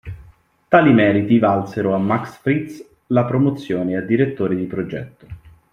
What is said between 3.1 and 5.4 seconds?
promozione a direttore di progetto.